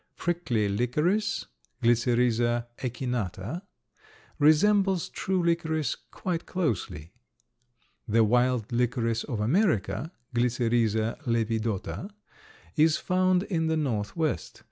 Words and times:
Prickly 0.15 0.67
licorice 0.67 1.45
(Glycyrrhiza 1.83 2.65
echinata) 2.79 3.61
resembles 4.39 5.09
true 5.09 5.43
licorice 5.43 5.95
quite 6.09 6.47
closely. 6.47 7.11
The 8.07 8.23
wild 8.23 8.71
licorice 8.71 9.23
of 9.25 9.39
America 9.39 10.11
(Glycyrrhiza 10.33 11.19
lepidota) 11.25 12.09
is 12.75 12.97
found 12.97 13.43
in 13.43 13.67
the 13.67 13.77
Northwest. 13.77 14.59